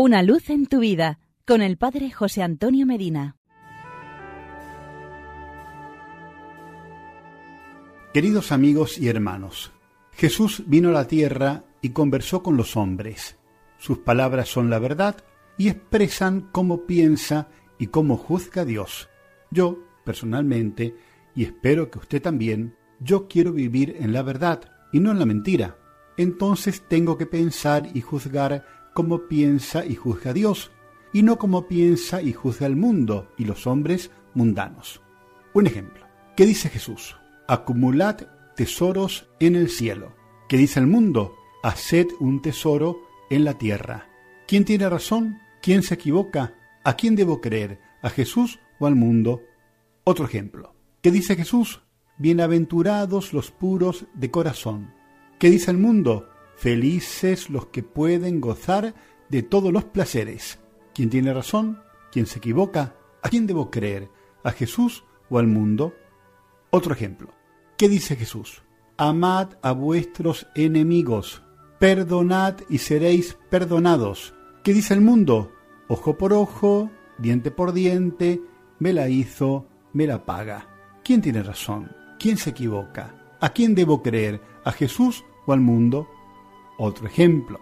[0.00, 3.34] Una luz en tu vida con el Padre José Antonio Medina.
[8.14, 9.72] Queridos amigos y hermanos,
[10.12, 13.38] Jesús vino a la tierra y conversó con los hombres.
[13.76, 15.16] Sus palabras son la verdad
[15.56, 19.08] y expresan cómo piensa y cómo juzga Dios.
[19.50, 20.94] Yo, personalmente,
[21.34, 24.60] y espero que usted también, yo quiero vivir en la verdad
[24.92, 25.76] y no en la mentira.
[26.16, 28.64] Entonces tengo que pensar y juzgar
[28.98, 30.72] como piensa y juzga Dios,
[31.12, 35.00] y no como piensa y juzga el mundo y los hombres mundanos.
[35.54, 36.04] Un ejemplo.
[36.36, 37.16] ¿Qué dice Jesús?
[37.46, 38.26] Acumulad
[38.56, 40.16] tesoros en el cielo.
[40.48, 41.36] ¿Qué dice el mundo?
[41.62, 42.98] Haced un tesoro
[43.30, 44.08] en la tierra.
[44.48, 45.38] ¿Quién tiene razón?
[45.62, 46.56] ¿Quién se equivoca?
[46.82, 47.78] ¿A quién debo creer?
[48.02, 49.42] ¿A Jesús o al mundo?
[50.02, 50.74] Otro ejemplo.
[51.02, 51.82] ¿Qué dice Jesús?
[52.16, 54.92] Bienaventurados los puros de corazón.
[55.38, 56.30] ¿Qué dice el mundo?
[56.58, 58.92] Felices los que pueden gozar
[59.28, 60.58] de todos los placeres.
[60.92, 61.80] ¿Quién tiene razón?
[62.10, 62.96] ¿Quién se equivoca?
[63.22, 64.10] ¿A quién debo creer?
[64.42, 65.94] ¿A Jesús o al mundo?
[66.70, 67.28] Otro ejemplo.
[67.76, 68.64] ¿Qué dice Jesús?
[68.96, 71.44] Amad a vuestros enemigos,
[71.78, 74.34] perdonad y seréis perdonados.
[74.64, 75.52] ¿Qué dice el mundo?
[75.86, 78.42] Ojo por ojo, diente por diente,
[78.80, 80.66] me la hizo, me la paga.
[81.04, 81.94] ¿Quién tiene razón?
[82.18, 83.36] ¿Quién se equivoca?
[83.40, 84.42] ¿A quién debo creer?
[84.64, 86.08] ¿A Jesús o al mundo?
[86.78, 87.58] Otro ejemplo.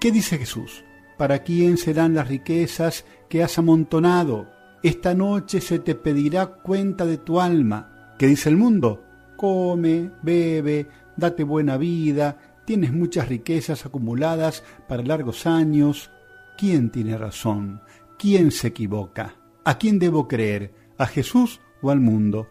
[0.00, 0.84] ¿Qué dice Jesús?
[1.16, 4.50] ¿Para quién serán las riquezas que has amontonado?
[4.82, 8.14] Esta noche se te pedirá cuenta de tu alma.
[8.18, 9.04] ¿Qué dice el mundo?
[9.36, 16.10] Come, bebe, date buena vida, tienes muchas riquezas acumuladas para largos años.
[16.58, 17.82] ¿Quién tiene razón?
[18.18, 19.36] ¿Quién se equivoca?
[19.64, 20.74] ¿A quién debo creer?
[20.98, 22.48] ¿A Jesús o al mundo?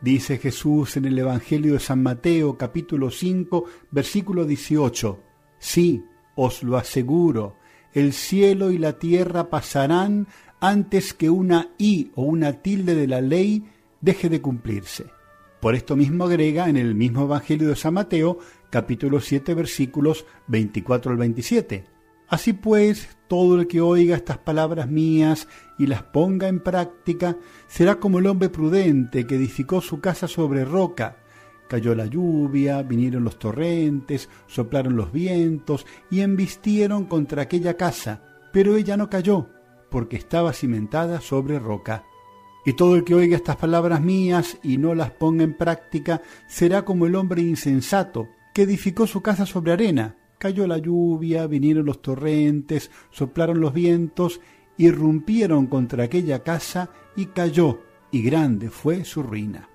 [0.00, 5.29] Dice Jesús en el Evangelio de San Mateo capítulo 5 versículo 18.
[5.60, 7.54] Sí, os lo aseguro,
[7.92, 10.26] el cielo y la tierra pasarán
[10.58, 13.64] antes que una i o una tilde de la ley
[14.00, 15.06] deje de cumplirse.
[15.60, 18.38] Por esto mismo agrega en el mismo Evangelio de San Mateo,
[18.70, 21.84] capítulo 7, versículos 24 al 27.
[22.28, 27.36] Así pues, todo el que oiga estas palabras mías y las ponga en práctica,
[27.68, 31.18] será como el hombre prudente que edificó su casa sobre roca,
[31.70, 38.74] Cayó la lluvia, vinieron los torrentes, soplaron los vientos y embistieron contra aquella casa, pero
[38.74, 39.46] ella no cayó,
[39.88, 42.02] porque estaba cimentada sobre roca.
[42.66, 46.84] Y todo el que oiga estas palabras mías y no las ponga en práctica será
[46.84, 50.16] como el hombre insensato, que edificó su casa sobre arena.
[50.38, 54.40] Cayó la lluvia, vinieron los torrentes, soplaron los vientos,
[54.76, 57.78] irrumpieron contra aquella casa y cayó,
[58.10, 59.68] y grande fue su ruina.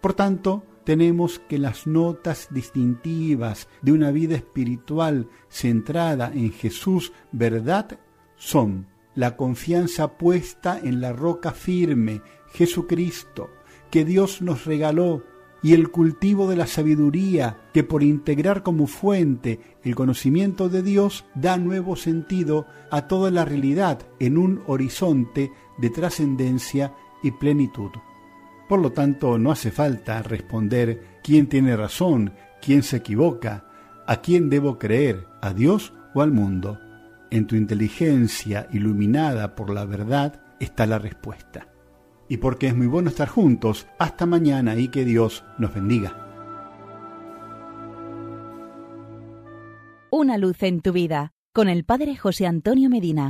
[0.00, 8.00] Por tanto, tenemos que las notas distintivas de una vida espiritual centrada en Jesús, verdad,
[8.36, 12.22] son la confianza puesta en la roca firme,
[12.54, 13.50] Jesucristo,
[13.90, 15.24] que Dios nos regaló,
[15.62, 21.26] y el cultivo de la sabiduría, que por integrar como fuente el conocimiento de Dios
[21.34, 27.90] da nuevo sentido a toda la realidad en un horizonte de trascendencia y plenitud.
[28.68, 33.64] Por lo tanto, no hace falta responder quién tiene razón, quién se equivoca,
[34.06, 36.78] a quién debo creer, a Dios o al mundo.
[37.30, 41.68] En tu inteligencia iluminada por la verdad está la respuesta.
[42.28, 46.24] Y porque es muy bueno estar juntos, hasta mañana y que Dios nos bendiga.
[50.10, 53.26] Una luz en tu vida con el Padre José Antonio Medina.